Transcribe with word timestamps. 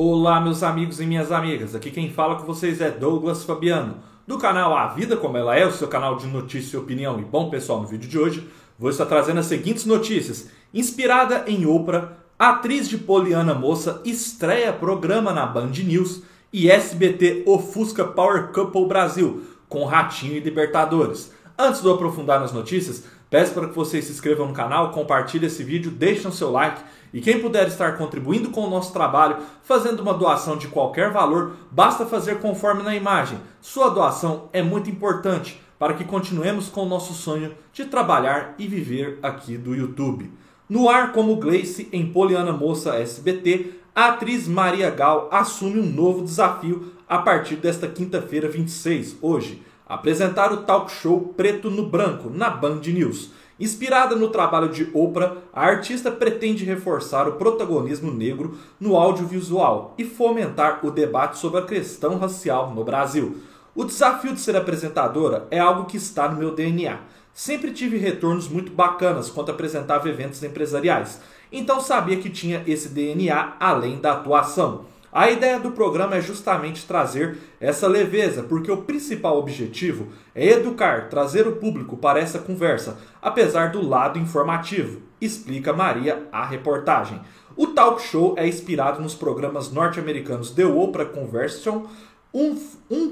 Olá, 0.00 0.40
meus 0.40 0.62
amigos 0.62 1.00
e 1.00 1.06
minhas 1.06 1.32
amigas. 1.32 1.74
Aqui 1.74 1.90
quem 1.90 2.12
fala 2.12 2.36
com 2.36 2.44
vocês 2.44 2.80
é 2.80 2.88
Douglas 2.88 3.42
Fabiano, 3.42 3.96
do 4.28 4.38
canal 4.38 4.76
A 4.76 4.86
Vida 4.86 5.16
Como 5.16 5.36
Ela 5.36 5.56
É, 5.56 5.66
o 5.66 5.72
seu 5.72 5.88
canal 5.88 6.14
de 6.14 6.28
notícia 6.28 6.76
e 6.76 6.78
opinião. 6.78 7.18
E 7.18 7.24
bom, 7.24 7.50
pessoal, 7.50 7.80
no 7.80 7.88
vídeo 7.88 8.08
de 8.08 8.16
hoje 8.16 8.48
vou 8.78 8.90
estar 8.90 9.06
trazendo 9.06 9.40
as 9.40 9.46
seguintes 9.46 9.84
notícias. 9.84 10.50
Inspirada 10.72 11.42
em 11.48 11.66
Oprah, 11.66 12.12
atriz 12.38 12.88
de 12.88 12.96
Poliana 12.96 13.54
Moça 13.54 14.00
estreia 14.04 14.72
programa 14.72 15.32
na 15.32 15.44
Band 15.44 15.72
News 15.72 16.22
e 16.52 16.70
SBT 16.70 17.42
ofusca 17.44 18.04
Power 18.04 18.52
Couple 18.52 18.86
Brasil 18.86 19.42
com 19.68 19.84
Ratinho 19.84 20.36
e 20.36 20.40
Libertadores. 20.40 21.32
Antes 21.58 21.80
de 21.82 21.88
eu 21.88 21.94
aprofundar 21.94 22.38
nas 22.38 22.52
notícias, 22.52 23.02
peço 23.28 23.52
para 23.52 23.66
que 23.66 23.74
vocês 23.74 24.04
se 24.04 24.12
inscrevam 24.12 24.46
no 24.46 24.54
canal, 24.54 24.92
compartilhem 24.92 25.48
esse 25.48 25.64
vídeo, 25.64 25.90
deixem 25.90 26.30
o 26.30 26.32
seu 26.32 26.52
like 26.52 26.82
e 27.12 27.20
quem 27.20 27.40
puder 27.40 27.68
estar 27.68 27.96
contribuindo 27.96 28.50
com 28.50 28.62
o 28.62 28.70
nosso 28.70 28.92
trabalho, 28.92 29.38
fazendo 29.62 30.00
uma 30.00 30.14
doação 30.14 30.56
de 30.56 30.68
qualquer 30.68 31.10
valor, 31.10 31.56
basta 31.70 32.06
fazer 32.06 32.40
conforme 32.40 32.82
na 32.82 32.94
imagem. 32.94 33.38
Sua 33.60 33.88
doação 33.88 34.48
é 34.52 34.62
muito 34.62 34.90
importante 34.90 35.60
para 35.78 35.94
que 35.94 36.04
continuemos 36.04 36.68
com 36.68 36.82
o 36.82 36.88
nosso 36.88 37.14
sonho 37.14 37.54
de 37.72 37.84
trabalhar 37.84 38.54
e 38.58 38.66
viver 38.66 39.18
aqui 39.22 39.56
do 39.56 39.74
YouTube. 39.74 40.30
No 40.68 40.88
ar 40.88 41.12
como 41.12 41.36
Gleice 41.36 41.88
em 41.92 42.12
Poliana 42.12 42.52
Moça 42.52 42.96
SBT, 42.96 43.72
a 43.94 44.08
atriz 44.08 44.46
Maria 44.46 44.90
Gal 44.90 45.28
assume 45.32 45.80
um 45.80 45.86
novo 45.86 46.22
desafio 46.22 46.92
a 47.08 47.18
partir 47.18 47.56
desta 47.56 47.88
quinta-feira 47.88 48.48
26, 48.48 49.16
hoje, 49.22 49.62
apresentar 49.88 50.52
o 50.52 50.58
talk 50.58 50.92
show 50.92 51.32
Preto 51.36 51.70
no 51.70 51.88
Branco 51.88 52.28
na 52.28 52.50
Band 52.50 52.80
News. 52.86 53.30
Inspirada 53.58 54.14
no 54.14 54.28
trabalho 54.28 54.68
de 54.68 54.88
Oprah, 54.94 55.38
a 55.52 55.62
artista 55.62 56.12
pretende 56.12 56.64
reforçar 56.64 57.26
o 57.26 57.32
protagonismo 57.32 58.12
negro 58.12 58.56
no 58.78 58.96
audiovisual 58.96 59.94
e 59.98 60.04
fomentar 60.04 60.86
o 60.86 60.92
debate 60.92 61.38
sobre 61.38 61.58
a 61.58 61.64
questão 61.64 62.18
racial 62.18 62.72
no 62.72 62.84
Brasil. 62.84 63.38
O 63.74 63.84
desafio 63.84 64.32
de 64.32 64.40
ser 64.40 64.54
apresentadora 64.54 65.48
é 65.50 65.58
algo 65.58 65.86
que 65.86 65.96
está 65.96 66.28
no 66.28 66.38
meu 66.38 66.54
DNA. 66.54 67.00
Sempre 67.34 67.72
tive 67.72 67.96
retornos 67.96 68.48
muito 68.48 68.70
bacanas 68.70 69.28
quando 69.28 69.50
apresentava 69.50 70.08
eventos 70.08 70.42
empresariais, 70.42 71.20
então 71.50 71.80
sabia 71.80 72.16
que 72.16 72.30
tinha 72.30 72.62
esse 72.66 72.88
DNA 72.88 73.56
além 73.58 74.00
da 74.00 74.12
atuação. 74.12 74.84
A 75.18 75.30
ideia 75.32 75.58
do 75.58 75.72
programa 75.72 76.14
é 76.14 76.20
justamente 76.20 76.86
trazer 76.86 77.38
essa 77.60 77.88
leveza, 77.88 78.44
porque 78.44 78.70
o 78.70 78.82
principal 78.82 79.36
objetivo 79.36 80.12
é 80.32 80.50
educar, 80.50 81.08
trazer 81.08 81.48
o 81.48 81.56
público 81.56 81.96
para 81.96 82.20
essa 82.20 82.38
conversa, 82.38 83.00
apesar 83.20 83.72
do 83.72 83.84
lado 83.84 84.16
informativo, 84.16 85.02
explica 85.20 85.72
Maria 85.72 86.28
a 86.30 86.46
reportagem. 86.46 87.20
O 87.56 87.66
talk 87.66 88.00
show 88.00 88.36
é 88.38 88.46
inspirado 88.46 89.02
nos 89.02 89.16
programas 89.16 89.72
norte-americanos 89.72 90.52
The 90.52 90.66
Oprah 90.66 91.06
Conversion, 91.06 91.86
um, 92.32 92.56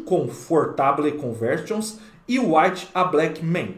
Comfortable 0.05 1.11
Conversions 1.11 1.99
e 2.29 2.39
White 2.39 2.89
a 2.95 3.03
Black 3.03 3.45
Man. 3.45 3.71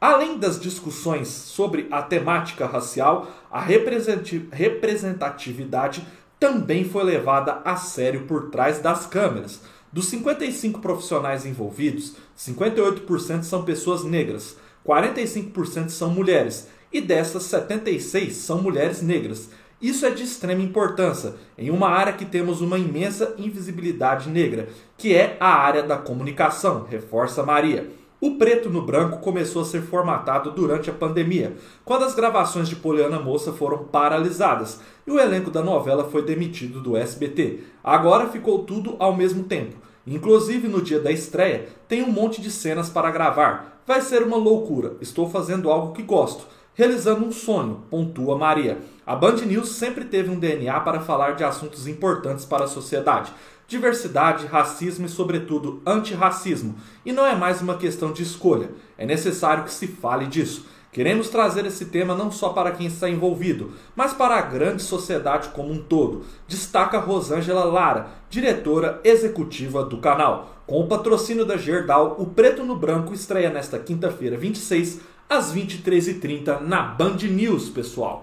Além 0.00 0.38
das 0.38 0.58
discussões 0.58 1.28
sobre 1.28 1.86
a 1.90 2.00
temática 2.00 2.64
racial, 2.66 3.28
a 3.50 3.60
representatividade 3.60 6.02
também 6.44 6.84
foi 6.84 7.02
levada 7.04 7.62
a 7.64 7.74
sério 7.74 8.26
por 8.26 8.50
trás 8.50 8.78
das 8.78 9.06
câmeras. 9.06 9.62
Dos 9.90 10.08
55 10.08 10.78
profissionais 10.78 11.46
envolvidos, 11.46 12.16
58% 12.36 13.44
são 13.44 13.64
pessoas 13.64 14.04
negras, 14.04 14.54
45% 14.86 15.88
são 15.88 16.10
mulheres 16.10 16.68
e 16.92 17.00
dessas 17.00 17.44
76 17.44 18.36
são 18.36 18.60
mulheres 18.60 19.00
negras. 19.00 19.48
Isso 19.80 20.04
é 20.04 20.10
de 20.10 20.22
extrema 20.22 20.60
importância 20.60 21.34
em 21.56 21.70
uma 21.70 21.88
área 21.88 22.12
que 22.12 22.26
temos 22.26 22.60
uma 22.60 22.76
imensa 22.76 23.34
invisibilidade 23.38 24.28
negra, 24.28 24.68
que 24.98 25.14
é 25.14 25.38
a 25.40 25.48
área 25.48 25.82
da 25.82 25.96
comunicação, 25.96 26.86
reforça 26.90 27.42
Maria. 27.42 27.90
O 28.24 28.36
preto 28.36 28.70
no 28.70 28.80
branco 28.80 29.18
começou 29.18 29.60
a 29.60 29.66
ser 29.66 29.82
formatado 29.82 30.50
durante 30.52 30.88
a 30.88 30.94
pandemia, 30.94 31.58
quando 31.84 32.06
as 32.06 32.14
gravações 32.14 32.70
de 32.70 32.74
Poliana 32.74 33.20
Moça 33.20 33.52
foram 33.52 33.84
paralisadas 33.84 34.80
e 35.06 35.10
o 35.10 35.20
elenco 35.20 35.50
da 35.50 35.62
novela 35.62 36.04
foi 36.04 36.22
demitido 36.22 36.80
do 36.80 36.96
SBT. 36.96 37.60
Agora 37.84 38.30
ficou 38.30 38.60
tudo 38.60 38.96
ao 38.98 39.14
mesmo 39.14 39.44
tempo. 39.44 39.76
Inclusive 40.06 40.68
no 40.68 40.80
dia 40.80 41.00
da 41.00 41.12
estreia, 41.12 41.68
tem 41.86 42.02
um 42.02 42.10
monte 42.10 42.40
de 42.40 42.50
cenas 42.50 42.88
para 42.88 43.10
gravar. 43.10 43.82
Vai 43.86 44.00
ser 44.00 44.22
uma 44.22 44.38
loucura. 44.38 44.96
Estou 45.02 45.28
fazendo 45.28 45.70
algo 45.70 45.92
que 45.92 46.02
gosto, 46.02 46.46
realizando 46.72 47.26
um 47.26 47.30
sonho, 47.30 47.82
pontua 47.90 48.38
Maria. 48.38 48.78
A 49.06 49.14
Band 49.14 49.36
News 49.44 49.68
sempre 49.68 50.06
teve 50.06 50.30
um 50.30 50.38
DNA 50.38 50.80
para 50.80 51.00
falar 51.00 51.32
de 51.32 51.44
assuntos 51.44 51.86
importantes 51.86 52.46
para 52.46 52.64
a 52.64 52.68
sociedade 52.68 53.34
diversidade, 53.66 54.46
racismo 54.46 55.06
e, 55.06 55.08
sobretudo, 55.08 55.82
antirracismo. 55.86 56.74
E 57.04 57.12
não 57.12 57.26
é 57.26 57.34
mais 57.34 57.60
uma 57.60 57.76
questão 57.76 58.12
de 58.12 58.22
escolha, 58.22 58.70
é 58.98 59.06
necessário 59.06 59.64
que 59.64 59.72
se 59.72 59.86
fale 59.86 60.26
disso. 60.26 60.66
Queremos 60.94 61.28
trazer 61.28 61.66
esse 61.66 61.86
tema 61.86 62.14
não 62.14 62.30
só 62.30 62.50
para 62.50 62.70
quem 62.70 62.86
está 62.86 63.10
envolvido, 63.10 63.72
mas 63.96 64.12
para 64.12 64.36
a 64.36 64.42
grande 64.42 64.80
sociedade 64.80 65.48
como 65.48 65.72
um 65.72 65.82
todo, 65.82 66.24
destaca 66.46 67.00
Rosângela 67.00 67.64
Lara, 67.64 68.06
diretora 68.30 69.00
executiva 69.02 69.84
do 69.84 69.98
canal. 69.98 70.54
Com 70.68 70.80
o 70.80 70.86
patrocínio 70.86 71.44
da 71.44 71.56
Gerdau, 71.56 72.14
o 72.20 72.26
Preto 72.26 72.62
no 72.62 72.76
Branco 72.76 73.12
estreia 73.12 73.50
nesta 73.50 73.76
quinta-feira 73.76 74.36
26, 74.36 75.00
às 75.28 75.52
23h30 75.52 76.60
na 76.60 76.82
Band 76.82 77.16
News, 77.28 77.68
pessoal. 77.70 78.22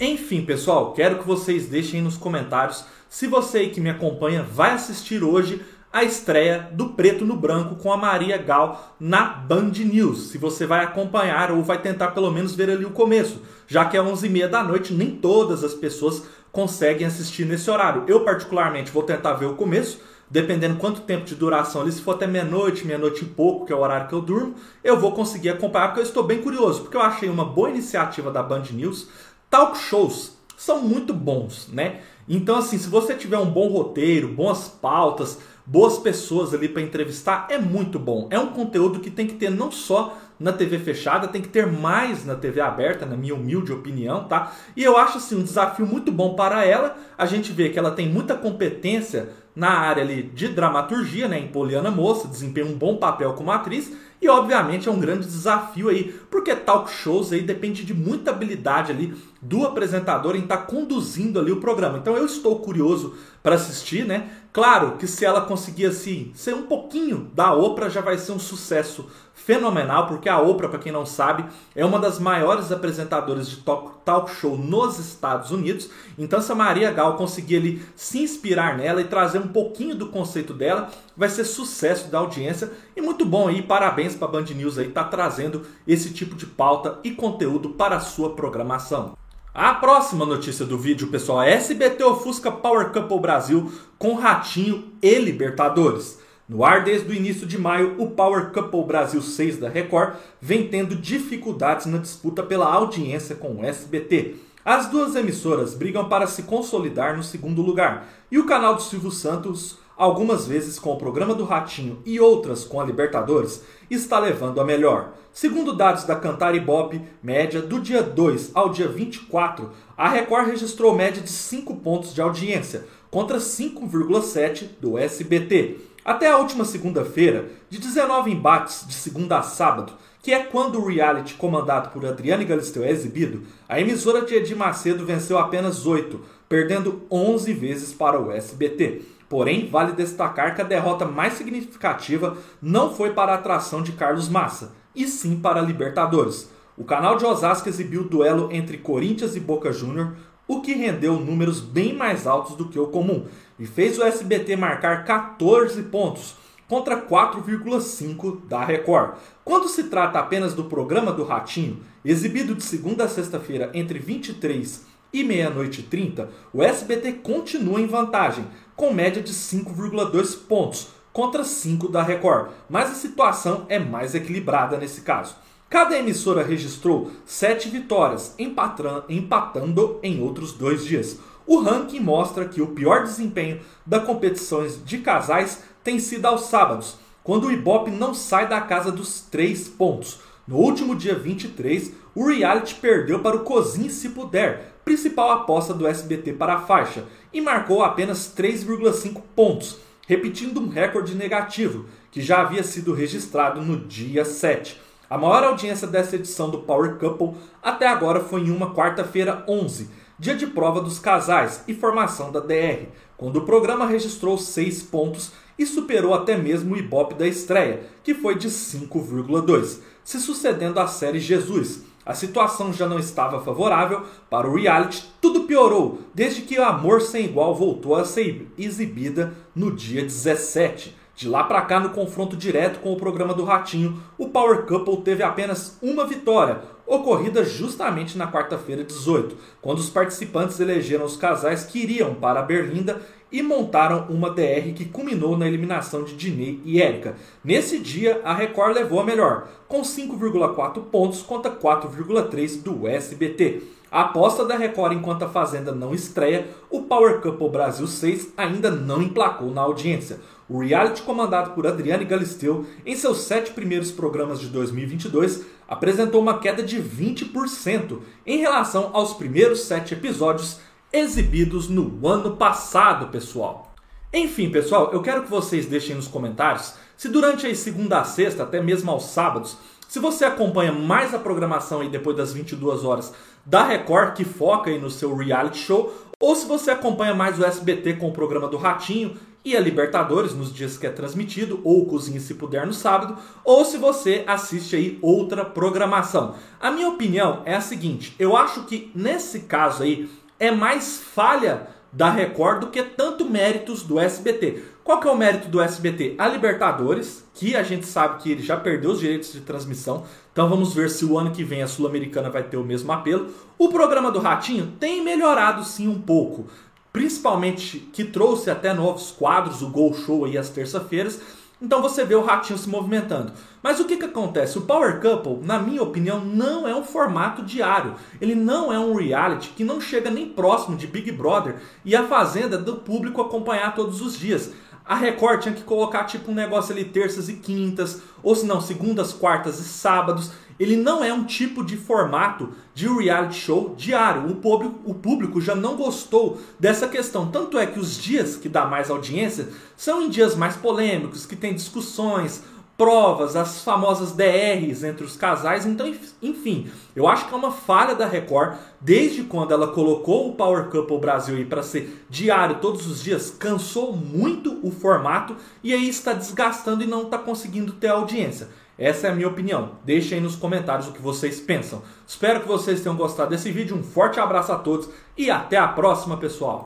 Enfim, 0.00 0.44
pessoal, 0.44 0.92
quero 0.94 1.18
que 1.18 1.26
vocês 1.26 1.66
deixem 1.66 2.02
nos 2.02 2.16
comentários 2.16 2.84
se 3.08 3.26
você 3.26 3.68
que 3.68 3.80
me 3.80 3.90
acompanha 3.90 4.42
vai 4.42 4.72
assistir 4.72 5.24
hoje 5.24 5.64
a 5.92 6.04
estreia 6.04 6.68
do 6.72 6.90
Preto 6.90 7.24
no 7.24 7.34
Branco 7.34 7.76
com 7.76 7.90
a 7.90 7.96
Maria 7.96 8.36
Gal 8.36 8.94
na 9.00 9.24
Band 9.24 9.70
News. 9.70 10.28
Se 10.28 10.38
você 10.38 10.66
vai 10.66 10.84
acompanhar 10.84 11.50
ou 11.50 11.62
vai 11.62 11.80
tentar 11.80 12.08
pelo 12.08 12.30
menos 12.30 12.54
ver 12.54 12.70
ali 12.70 12.84
o 12.84 12.90
começo, 12.90 13.40
já 13.66 13.86
que 13.86 13.96
é 13.96 14.00
11h30 14.00 14.48
da 14.48 14.62
noite, 14.62 14.92
nem 14.92 15.12
todas 15.12 15.64
as 15.64 15.72
pessoas 15.72 16.24
conseguem 16.52 17.06
assistir 17.06 17.46
nesse 17.46 17.70
horário. 17.70 18.04
Eu, 18.06 18.20
particularmente, 18.20 18.90
vou 18.90 19.02
tentar 19.02 19.34
ver 19.34 19.46
o 19.46 19.54
começo, 19.54 20.00
dependendo 20.30 20.76
quanto 20.76 21.00
tempo 21.00 21.24
de 21.24 21.34
duração 21.34 21.82
ali, 21.82 21.92
se 21.92 22.02
for 22.02 22.16
até 22.16 22.26
meia-noite, 22.26 22.86
meia-noite 22.86 23.24
e 23.24 23.28
pouco, 23.28 23.64
que 23.64 23.72
é 23.72 23.76
o 23.76 23.80
horário 23.80 24.08
que 24.08 24.14
eu 24.14 24.20
durmo, 24.20 24.54
eu 24.84 25.00
vou 25.00 25.12
conseguir 25.12 25.48
acompanhar, 25.50 25.88
porque 25.88 26.00
eu 26.00 26.04
estou 26.04 26.22
bem 26.22 26.42
curioso, 26.42 26.82
porque 26.82 26.96
eu 26.96 27.02
achei 27.02 27.30
uma 27.30 27.46
boa 27.46 27.70
iniciativa 27.70 28.30
da 28.30 28.42
Band 28.42 28.64
News. 28.72 29.08
Talk 29.50 29.78
shows 29.78 30.37
são 30.58 30.82
muito 30.82 31.14
bons, 31.14 31.68
né? 31.72 32.00
Então, 32.28 32.58
assim, 32.58 32.76
se 32.76 32.88
você 32.88 33.14
tiver 33.14 33.38
um 33.38 33.48
bom 33.48 33.68
roteiro, 33.68 34.26
boas 34.26 34.66
pautas, 34.66 35.38
boas 35.64 35.98
pessoas 35.98 36.52
ali 36.52 36.68
para 36.68 36.82
entrevistar, 36.82 37.46
é 37.48 37.56
muito 37.58 37.96
bom. 37.96 38.26
É 38.28 38.40
um 38.40 38.48
conteúdo 38.48 38.98
que 38.98 39.08
tem 39.08 39.28
que 39.28 39.34
ter 39.34 39.50
não 39.50 39.70
só 39.70 40.18
na 40.38 40.52
TV 40.52 40.80
fechada, 40.80 41.28
tem 41.28 41.40
que 41.40 41.48
ter 41.48 41.66
mais 41.66 42.26
na 42.26 42.34
TV 42.34 42.60
aberta, 42.60 43.06
na 43.06 43.16
minha 43.16 43.36
humilde 43.36 43.72
opinião, 43.72 44.24
tá? 44.24 44.52
E 44.76 44.82
eu 44.82 44.96
acho 44.96 45.18
assim 45.18 45.36
um 45.36 45.44
desafio 45.44 45.86
muito 45.86 46.10
bom 46.10 46.34
para 46.34 46.64
ela. 46.64 46.96
A 47.16 47.24
gente 47.24 47.52
vê 47.52 47.68
que 47.68 47.78
ela 47.78 47.92
tem 47.92 48.08
muita 48.08 48.34
competência 48.34 49.30
na 49.54 49.70
área 49.70 50.02
ali 50.02 50.22
de 50.22 50.48
dramaturgia, 50.48 51.28
né, 51.28 51.38
em 51.38 51.48
Poliana 51.48 51.90
Moça, 51.90 52.28
desempenha 52.28 52.66
um 52.66 52.76
bom 52.76 52.96
papel 52.96 53.32
como 53.34 53.50
atriz 53.50 53.92
e 54.20 54.28
obviamente 54.28 54.88
é 54.88 54.92
um 54.92 54.98
grande 54.98 55.26
desafio 55.26 55.88
aí, 55.88 56.12
porque 56.30 56.54
talk 56.54 56.90
shows 56.90 57.32
aí 57.32 57.40
depende 57.40 57.84
de 57.84 57.94
muita 57.94 58.30
habilidade 58.30 58.90
ali 58.90 59.14
do 59.40 59.64
apresentador 59.64 60.34
em 60.34 60.40
estar 60.40 60.56
tá 60.56 60.62
conduzindo 60.64 61.38
ali 61.38 61.52
o 61.52 61.60
programa. 61.60 61.98
Então 61.98 62.16
eu 62.16 62.26
estou 62.26 62.58
curioso 62.58 63.14
para 63.42 63.54
assistir, 63.54 64.04
né? 64.04 64.28
Claro 64.52 64.96
que 64.96 65.06
se 65.06 65.24
ela 65.24 65.42
conseguir 65.42 65.86
assim 65.86 66.32
ser 66.34 66.54
um 66.54 66.62
pouquinho 66.62 67.30
da 67.32 67.54
Oprah 67.54 67.88
já 67.88 68.00
vai 68.00 68.18
ser 68.18 68.32
um 68.32 68.38
sucesso 68.38 69.08
fenomenal, 69.32 70.06
porque 70.08 70.28
a 70.28 70.40
Oprah, 70.40 70.68
para 70.68 70.80
quem 70.80 70.90
não 70.90 71.06
sabe, 71.06 71.44
é 71.74 71.84
uma 71.84 71.98
das 71.98 72.18
maiores 72.18 72.72
apresentadoras 72.72 73.48
de 73.48 73.58
talk 73.58 74.30
show 74.32 74.58
nos 74.58 74.98
Estados 74.98 75.52
Unidos. 75.52 75.88
Então, 76.18 76.42
se 76.42 76.50
a 76.50 76.54
Maria 76.54 76.90
Gal 76.90 77.16
conseguir 77.16 77.56
ali, 77.56 77.82
se 77.94 78.18
inspirar 78.18 78.76
nela 78.76 79.00
e 79.00 79.04
trazer 79.04 79.38
um 79.38 79.48
pouquinho 79.48 79.94
do 79.94 80.08
conceito 80.08 80.52
dela, 80.52 80.90
vai 81.16 81.28
ser 81.28 81.44
sucesso 81.44 82.10
da 82.10 82.18
audiência 82.18 82.70
e 82.96 83.00
muito 83.00 83.24
bom 83.24 83.48
aí. 83.48 83.62
Parabéns 83.62 84.07
para 84.14 84.28
a 84.28 84.30
Band 84.30 84.44
News 84.54 84.78
aí 84.78 84.88
tá 84.88 85.04
trazendo 85.04 85.62
esse 85.86 86.10
tipo 86.10 86.36
de 86.36 86.46
pauta 86.46 86.98
e 87.02 87.10
conteúdo 87.10 87.70
para 87.70 87.96
a 87.96 88.00
sua 88.00 88.34
programação. 88.34 89.16
A 89.54 89.74
próxima 89.74 90.24
notícia 90.24 90.64
do 90.64 90.78
vídeo, 90.78 91.08
pessoal, 91.08 91.42
é 91.42 91.52
SBT 91.54 92.04
ofusca 92.04 92.50
Power 92.50 92.92
Couple 92.92 93.18
Brasil 93.18 93.72
com 93.98 94.14
Ratinho 94.14 94.92
e 95.02 95.18
Libertadores. 95.18 96.20
No 96.48 96.64
ar 96.64 96.84
desde 96.84 97.10
o 97.10 97.14
início 97.14 97.46
de 97.46 97.58
maio, 97.58 97.96
o 97.98 98.10
Power 98.10 98.52
Couple 98.52 98.84
Brasil 98.84 99.20
6 99.20 99.58
da 99.58 99.68
Record 99.68 100.14
vem 100.40 100.68
tendo 100.68 100.94
dificuldades 100.94 101.86
na 101.86 101.98
disputa 101.98 102.42
pela 102.42 102.72
audiência 102.72 103.36
com 103.36 103.56
o 103.56 103.64
SBT. 103.64 104.36
As 104.64 104.86
duas 104.86 105.16
emissoras 105.16 105.74
brigam 105.74 106.08
para 106.08 106.26
se 106.26 106.44
consolidar 106.44 107.16
no 107.16 107.22
segundo 107.22 107.60
lugar, 107.60 108.08
e 108.30 108.38
o 108.38 108.46
canal 108.46 108.76
do 108.76 108.82
Silvio 108.82 109.10
Santos, 109.10 109.78
algumas 109.98 110.46
vezes 110.46 110.78
com 110.78 110.92
o 110.92 110.96
programa 110.96 111.34
do 111.34 111.44
Ratinho 111.44 112.00
e 112.06 112.20
outras 112.20 112.62
com 112.62 112.80
a 112.80 112.84
Libertadores, 112.84 113.64
está 113.90 114.20
levando 114.20 114.60
a 114.60 114.64
melhor. 114.64 115.12
Segundo 115.32 115.76
dados 115.76 116.04
da 116.04 116.14
Cantar 116.14 116.54
Ibope, 116.54 117.02
média 117.20 117.60
do 117.60 117.80
dia 117.80 118.02
2 118.02 118.52
ao 118.54 118.70
dia 118.70 118.86
24, 118.86 119.70
a 119.96 120.08
Record 120.08 120.46
registrou 120.46 120.94
média 120.94 121.20
de 121.20 121.30
5 121.30 121.74
pontos 121.76 122.14
de 122.14 122.22
audiência, 122.22 122.86
contra 123.10 123.38
5,7 123.38 124.68
do 124.80 124.96
SBT. 124.96 125.78
Até 126.04 126.30
a 126.30 126.38
última 126.38 126.64
segunda-feira, 126.64 127.50
de 127.68 127.78
19 127.78 128.30
embates 128.30 128.86
de 128.86 128.94
segunda 128.94 129.38
a 129.38 129.42
sábado, 129.42 129.94
que 130.22 130.32
é 130.32 130.42
quando 130.42 130.80
o 130.80 130.86
reality 130.86 131.34
comandado 131.34 131.90
por 131.90 132.04
Adriane 132.06 132.44
Galisteu 132.44 132.84
é 132.84 132.90
exibido, 132.90 133.42
a 133.68 133.80
emissora 133.80 134.22
de 134.22 134.34
Edir 134.34 134.56
Macedo 134.56 135.04
venceu 135.04 135.38
apenas 135.38 135.86
8, 135.86 136.20
perdendo 136.48 137.02
11 137.10 137.52
vezes 137.52 137.92
para 137.92 138.20
o 138.20 138.30
SBT. 138.30 139.17
Porém, 139.28 139.68
vale 139.68 139.92
destacar 139.92 140.54
que 140.54 140.62
a 140.62 140.64
derrota 140.64 141.04
mais 141.04 141.34
significativa 141.34 142.36
não 142.62 142.94
foi 142.94 143.12
para 143.12 143.32
a 143.32 143.34
atração 143.34 143.82
de 143.82 143.92
Carlos 143.92 144.28
Massa, 144.28 144.72
e 144.94 145.06
sim 145.06 145.38
para 145.38 145.60
a 145.60 145.64
Libertadores. 145.64 146.50
O 146.76 146.84
canal 146.84 147.16
de 147.16 147.26
Osasco 147.26 147.68
exibiu 147.68 148.02
o 148.02 148.08
duelo 148.08 148.48
entre 148.52 148.78
Corinthians 148.78 149.36
e 149.36 149.40
Boca 149.40 149.72
Júnior, 149.72 150.14
o 150.46 150.62
que 150.62 150.72
rendeu 150.72 151.20
números 151.20 151.60
bem 151.60 151.94
mais 151.94 152.26
altos 152.26 152.56
do 152.56 152.68
que 152.68 152.78
o 152.78 152.86
comum, 152.86 153.26
e 153.58 153.66
fez 153.66 153.98
o 153.98 154.02
SBT 154.02 154.56
marcar 154.56 155.04
14 155.04 155.82
pontos, 155.84 156.36
contra 156.68 157.00
4,5 157.00 158.46
da 158.46 158.64
Record. 158.64 159.16
Quando 159.44 159.68
se 159.68 159.84
trata 159.84 160.18
apenas 160.18 160.54
do 160.54 160.64
programa 160.64 161.12
do 161.12 161.24
Ratinho, 161.24 161.82
exibido 162.04 162.54
de 162.54 162.62
segunda 162.62 163.04
a 163.04 163.08
sexta-feira 163.08 163.70
entre 163.74 163.98
23 163.98 164.86
e 165.12 165.24
meia-noite 165.24 165.80
e 165.80 165.84
30, 165.84 166.28
o 166.52 166.62
SBT 166.62 167.12
continua 167.14 167.80
em 167.80 167.86
vantagem, 167.86 168.46
com 168.78 168.94
média 168.94 169.20
de 169.20 169.32
5,2 169.32 170.38
pontos 170.46 170.86
contra 171.12 171.42
5 171.42 171.88
da 171.88 172.00
Record, 172.00 172.52
mas 172.70 172.92
a 172.92 172.94
situação 172.94 173.66
é 173.68 173.76
mais 173.76 174.14
equilibrada 174.14 174.76
nesse 174.76 175.00
caso. 175.00 175.34
Cada 175.68 175.98
emissora 175.98 176.44
registrou 176.44 177.10
7 177.26 177.70
vitórias, 177.70 178.36
empatando 178.38 179.98
em 180.00 180.22
outros 180.22 180.52
dois 180.52 180.84
dias. 180.86 181.18
O 181.44 181.58
ranking 181.58 181.98
mostra 181.98 182.46
que 182.46 182.62
o 182.62 182.68
pior 182.68 183.02
desempenho 183.02 183.60
das 183.84 184.04
competições 184.04 184.80
de 184.84 184.98
casais 184.98 185.64
tem 185.82 185.98
sido 185.98 186.26
aos 186.26 186.42
sábados, 186.42 186.98
quando 187.24 187.48
o 187.48 187.52
Ibope 187.52 187.90
não 187.90 188.14
sai 188.14 188.48
da 188.48 188.60
casa 188.60 188.92
dos 188.92 189.22
3 189.22 189.70
pontos. 189.70 190.20
No 190.46 190.56
último 190.56 190.94
dia 190.94 191.18
23, 191.18 191.94
o 192.14 192.28
reality 192.28 192.76
perdeu 192.76 193.18
para 193.18 193.36
o 193.36 193.40
Cozinhe 193.40 193.90
Se 193.90 194.10
Puder, 194.10 194.77
principal 194.88 195.30
aposta 195.32 195.74
do 195.74 195.86
SBT 195.86 196.32
para 196.32 196.54
a 196.54 196.60
faixa, 196.60 197.04
e 197.30 197.42
marcou 197.42 197.82
apenas 197.82 198.32
3,5 198.34 199.20
pontos, 199.36 199.76
repetindo 200.06 200.62
um 200.62 200.68
recorde 200.68 201.14
negativo 201.14 201.84
que 202.10 202.22
já 202.22 202.40
havia 202.40 202.62
sido 202.62 202.94
registrado 202.94 203.60
no 203.60 203.76
dia 203.80 204.24
7. 204.24 204.80
A 205.10 205.18
maior 205.18 205.44
audiência 205.44 205.86
dessa 205.86 206.16
edição 206.16 206.48
do 206.48 206.60
Power 206.60 206.94
Couple 206.94 207.36
até 207.62 207.86
agora 207.86 208.20
foi 208.20 208.40
em 208.40 208.50
uma 208.50 208.74
quarta-feira 208.74 209.44
11, 209.46 209.90
dia 210.18 210.34
de 210.34 210.46
prova 210.46 210.80
dos 210.80 210.98
casais 210.98 211.62
e 211.68 211.74
formação 211.74 212.32
da 212.32 212.40
DR, 212.40 212.86
quando 213.18 213.40
o 213.40 213.44
programa 213.44 213.84
registrou 213.84 214.38
6 214.38 214.84
pontos 214.84 215.32
e 215.58 215.66
superou 215.66 216.14
até 216.14 216.34
mesmo 216.34 216.74
o 216.74 216.78
Ibope 216.78 217.14
da 217.14 217.28
estreia, 217.28 217.82
que 218.02 218.14
foi 218.14 218.36
de 218.36 218.48
5,2, 218.48 219.80
se 220.02 220.18
sucedendo 220.18 220.80
à 220.80 220.86
série 220.86 221.20
Jesus. 221.20 221.82
A 222.08 222.14
situação 222.14 222.72
já 222.72 222.88
não 222.88 222.98
estava 222.98 223.38
favorável 223.38 224.02
para 224.30 224.48
o 224.48 224.56
reality, 224.56 225.04
tudo 225.20 225.42
piorou 225.42 225.98
desde 226.14 226.40
que 226.40 226.58
o 226.58 226.64
Amor 226.64 227.02
Sem 227.02 227.26
Igual 227.26 227.54
voltou 227.54 227.94
a 227.94 228.02
ser 228.02 228.50
exibida 228.56 229.34
no 229.54 229.70
dia 229.70 230.00
17. 230.00 230.96
De 231.14 231.28
lá 231.28 231.44
para 231.44 231.60
cá, 231.60 231.78
no 231.78 231.90
confronto 231.90 232.34
direto 232.34 232.80
com 232.80 232.94
o 232.94 232.96
programa 232.96 233.34
do 233.34 233.44
Ratinho, 233.44 234.02
o 234.16 234.30
Power 234.30 234.64
Couple 234.64 235.02
teve 235.02 235.22
apenas 235.22 235.76
uma 235.82 236.06
vitória, 236.06 236.62
ocorrida 236.88 237.44
justamente 237.44 238.16
na 238.16 238.32
quarta-feira 238.32 238.82
18, 238.82 239.36
quando 239.60 239.78
os 239.78 239.90
participantes 239.90 240.58
elegeram 240.58 241.04
os 241.04 241.16
casais 241.16 241.64
que 241.64 241.78
iriam 241.78 242.14
para 242.14 242.42
Berlinda 242.42 243.00
e 243.30 243.42
montaram 243.42 244.06
uma 244.08 244.30
DR 244.30 244.72
que 244.74 244.86
culminou 244.86 245.36
na 245.36 245.46
eliminação 245.46 246.02
de 246.02 246.14
Diney 246.14 246.62
e 246.64 246.80
Érica. 246.80 247.14
Nesse 247.44 247.78
dia, 247.78 248.22
a 248.24 248.32
Record 248.32 248.74
levou 248.74 249.00
a 249.00 249.04
melhor, 249.04 249.48
com 249.68 249.82
5,4 249.82 250.82
pontos 250.84 251.20
contra 251.20 251.50
4,3 251.50 252.62
do 252.62 252.88
SBT. 252.88 253.62
A 253.90 254.02
aposta 254.02 254.44
da 254.44 254.56
Record 254.56 254.92
enquanto 254.92 255.24
a 255.24 255.28
Fazenda 255.28 255.72
não 255.72 255.94
estreia, 255.94 256.46
o 256.70 256.82
Power 256.82 257.20
Couple 257.20 257.48
Brasil 257.48 257.86
6 257.86 258.32
ainda 258.36 258.70
não 258.70 259.02
emplacou 259.02 259.50
na 259.50 259.62
audiência. 259.62 260.20
O 260.48 260.60
reality 260.60 261.02
comandado 261.02 261.50
por 261.50 261.66
Adriane 261.66 262.06
Galisteu, 262.06 262.64
em 262.86 262.96
seus 262.96 263.18
sete 263.18 263.50
primeiros 263.50 263.90
programas 263.90 264.40
de 264.40 264.48
2022, 264.48 265.44
apresentou 265.68 266.22
uma 266.22 266.38
queda 266.38 266.62
de 266.62 266.82
20% 266.82 267.98
em 268.26 268.38
relação 268.38 268.90
aos 268.94 269.12
primeiros 269.12 269.60
sete 269.64 269.92
episódios 269.92 270.58
exibidos 270.90 271.68
no 271.68 272.06
ano 272.06 272.36
passado, 272.36 273.08
pessoal. 273.08 273.74
Enfim, 274.10 274.48
pessoal, 274.48 274.90
eu 274.90 275.02
quero 275.02 275.24
que 275.24 275.30
vocês 275.30 275.66
deixem 275.66 275.94
nos 275.94 276.08
comentários 276.08 276.72
se 276.96 277.10
durante 277.10 277.46
a 277.46 277.54
segunda 277.54 278.00
a 278.00 278.04
sexta, 278.04 278.42
até 278.42 278.60
mesmo 278.60 278.90
aos 278.90 279.04
sábados, 279.04 279.58
se 279.86 279.98
você 279.98 280.24
acompanha 280.24 280.72
mais 280.72 281.14
a 281.14 281.18
programação 281.18 281.80
aí 281.80 281.90
depois 281.90 282.16
das 282.16 282.32
22 282.32 282.84
horas 282.84 283.12
da 283.44 283.64
Record, 283.64 284.14
que 284.14 284.24
foca 284.24 284.70
aí 284.70 284.80
no 284.80 284.90
seu 284.90 285.14
reality 285.14 285.58
show, 285.58 285.94
ou 286.18 286.34
se 286.34 286.46
você 286.46 286.70
acompanha 286.70 287.14
mais 287.14 287.38
o 287.38 287.44
SBT 287.44 287.94
com 287.94 288.08
o 288.08 288.12
programa 288.12 288.48
do 288.48 288.56
Ratinho 288.56 289.16
e 289.48 289.56
a 289.56 289.60
Libertadores 289.60 290.34
nos 290.34 290.52
dias 290.52 290.76
que 290.76 290.86
é 290.86 290.90
transmitido, 290.90 291.60
ou 291.64 291.86
Cozinha 291.86 292.20
se 292.20 292.34
puder 292.34 292.66
no 292.66 292.74
sábado, 292.74 293.16
ou 293.42 293.64
se 293.64 293.78
você 293.78 294.22
assiste 294.26 294.76
aí 294.76 294.98
outra 295.00 295.42
programação. 295.42 296.34
A 296.60 296.70
minha 296.70 296.90
opinião 296.90 297.40
é 297.46 297.54
a 297.54 297.60
seguinte, 297.62 298.14
eu 298.18 298.36
acho 298.36 298.64
que 298.64 298.92
nesse 298.94 299.40
caso 299.40 299.82
aí 299.82 300.10
é 300.38 300.50
mais 300.50 300.98
falha 300.98 301.68
da 301.90 302.10
Record 302.10 302.60
do 302.60 302.66
que 302.66 302.82
tanto 302.82 303.24
méritos 303.24 303.82
do 303.82 303.98
SBT. 303.98 304.62
Qual 304.84 305.00
que 305.00 305.08
é 305.08 305.10
o 305.10 305.16
mérito 305.16 305.48
do 305.48 305.60
SBT? 305.60 306.14
A 306.18 306.28
Libertadores, 306.28 307.26
que 307.34 307.56
a 307.56 307.62
gente 307.62 307.86
sabe 307.86 308.22
que 308.22 308.30
ele 308.30 308.42
já 308.42 308.56
perdeu 308.56 308.90
os 308.90 309.00
direitos 309.00 309.32
de 309.32 309.40
transmissão, 309.40 310.04
então 310.32 310.48
vamos 310.48 310.74
ver 310.74 310.88
se 310.90 311.04
o 311.04 311.18
ano 311.18 311.30
que 311.30 311.42
vem 311.42 311.62
a 311.62 311.66
Sul-Americana 311.66 312.30
vai 312.30 312.42
ter 312.42 312.56
o 312.56 312.64
mesmo 312.64 312.92
apelo. 312.92 313.28
O 313.58 313.68
programa 313.70 314.10
do 314.10 314.18
Ratinho 314.18 314.72
tem 314.78 315.02
melhorado 315.02 315.64
sim 315.64 315.88
um 315.88 316.00
pouco, 316.00 316.46
principalmente 316.92 317.78
que 317.92 318.04
trouxe 318.04 318.50
até 318.50 318.72
novos 318.72 319.10
quadros, 319.10 319.62
o 319.62 319.68
Gol 319.68 319.94
Show 319.94 320.24
aí 320.24 320.36
às 320.38 320.48
terça-feiras, 320.48 321.20
então 321.60 321.82
você 321.82 322.04
vê 322.04 322.14
o 322.14 322.22
ratinho 322.22 322.58
se 322.58 322.68
movimentando. 322.68 323.32
Mas 323.60 323.80
o 323.80 323.84
que, 323.84 323.96
que 323.96 324.04
acontece? 324.04 324.58
O 324.58 324.62
Power 324.62 325.00
Couple, 325.00 325.44
na 325.44 325.58
minha 325.58 325.82
opinião, 325.82 326.24
não 326.24 326.68
é 326.68 326.74
um 326.74 326.84
formato 326.84 327.42
diário. 327.42 327.96
Ele 328.20 328.36
não 328.36 328.72
é 328.72 328.78
um 328.78 328.94
reality 328.94 329.50
que 329.56 329.64
não 329.64 329.80
chega 329.80 330.08
nem 330.08 330.28
próximo 330.28 330.76
de 330.76 330.86
Big 330.86 331.10
Brother 331.10 331.56
e 331.84 331.96
a 331.96 332.06
Fazenda 332.06 332.56
do 332.56 332.76
público 332.76 333.20
acompanhar 333.20 333.74
todos 333.74 334.00
os 334.00 334.16
dias. 334.16 334.52
A 334.84 334.94
Record 334.94 335.42
tinha 335.42 335.54
que 335.54 335.64
colocar 335.64 336.04
tipo 336.04 336.30
um 336.30 336.34
negócio 336.34 336.72
ali 336.72 336.84
terças 336.84 337.28
e 337.28 337.34
quintas, 337.34 338.00
ou 338.22 338.36
se 338.36 338.46
não, 338.46 338.60
segundas, 338.60 339.12
quartas 339.12 339.58
e 339.58 339.64
sábados. 339.64 340.30
Ele 340.58 340.76
não 340.76 341.04
é 341.04 341.12
um 341.12 341.24
tipo 341.24 341.64
de 341.64 341.76
formato 341.76 342.50
de 342.74 342.88
reality 342.88 343.36
show 343.36 343.74
diário. 343.76 344.30
O 344.30 344.36
público, 344.36 344.80
o 344.84 344.94
público 344.94 345.40
já 345.40 345.54
não 345.54 345.76
gostou 345.76 346.40
dessa 346.58 346.88
questão. 346.88 347.30
Tanto 347.30 347.58
é 347.58 347.66
que 347.66 347.78
os 347.78 347.96
dias 347.96 348.36
que 348.36 348.48
dá 348.48 348.66
mais 348.66 348.90
audiência 348.90 349.48
são 349.76 350.02
em 350.02 350.08
dias 350.08 350.34
mais 350.34 350.56
polêmicos, 350.56 351.26
que 351.26 351.36
tem 351.36 351.54
discussões, 351.54 352.42
provas, 352.78 353.34
as 353.34 353.62
famosas 353.64 354.12
DRs 354.12 354.84
entre 354.84 355.04
os 355.04 355.16
casais. 355.16 355.66
Então, 355.66 355.92
enfim, 356.22 356.70
eu 356.94 357.08
acho 357.08 357.26
que 357.26 357.34
é 357.34 357.36
uma 357.36 357.50
falha 357.50 357.92
da 357.96 358.06
Record 358.06 358.56
desde 358.80 359.24
quando 359.24 359.52
ela 359.52 359.66
colocou 359.66 360.28
o 360.28 360.34
Power 360.34 360.66
Couple 360.66 360.98
Brasil 360.98 361.36
aí 361.36 361.44
para 361.44 361.64
ser 361.64 362.06
diário 362.08 362.60
todos 362.60 362.86
os 362.86 363.02
dias, 363.02 363.34
cansou 363.36 363.96
muito 363.96 364.60
o 364.62 364.70
formato 364.70 365.36
e 365.62 365.74
aí 365.74 365.88
está 365.88 366.12
desgastando 366.12 366.84
e 366.84 366.86
não 366.86 367.02
está 367.02 367.18
conseguindo 367.18 367.72
ter 367.72 367.88
audiência. 367.88 368.48
Essa 368.78 369.08
é 369.08 369.10
a 369.10 369.14
minha 369.14 369.26
opinião. 369.26 369.72
Deixem 369.84 370.18
aí 370.18 370.24
nos 370.24 370.36
comentários 370.36 370.86
o 370.86 370.92
que 370.92 371.02
vocês 371.02 371.40
pensam. 371.40 371.82
Espero 372.06 372.40
que 372.40 372.48
vocês 372.48 372.80
tenham 372.80 372.96
gostado 372.96 373.30
desse 373.30 373.50
vídeo. 373.50 373.76
Um 373.76 373.82
forte 373.82 374.20
abraço 374.20 374.52
a 374.52 374.56
todos 374.56 374.88
e 375.16 375.30
até 375.30 375.56
a 375.56 375.66
próxima, 375.66 376.16
pessoal. 376.16 376.62